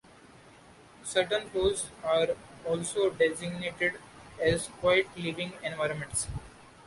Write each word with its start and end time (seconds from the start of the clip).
Certain 1.03 1.47
floors 1.51 1.91
are 2.03 2.29
also 2.65 3.11
designated 3.11 3.99
as 4.43 4.65
quiet 4.79 5.05
living 5.15 5.53
environments. 5.61 6.25